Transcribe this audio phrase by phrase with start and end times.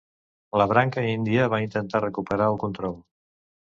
[0.61, 3.03] La branca índia va intentar recuperar el control.